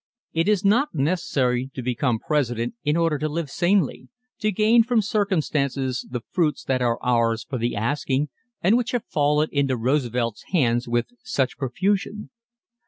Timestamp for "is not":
0.49-0.95